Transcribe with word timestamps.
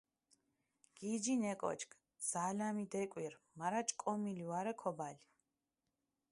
გიჯინ 0.97 1.41
ე 1.51 1.53
კოჩქ, 1.61 1.91
ძალამი 2.29 2.85
დეკვირ, 2.93 3.33
მარა 3.57 3.81
ჭკომილი 3.87 4.45
ვარე 4.49 4.73
ქობალი. 4.81 5.23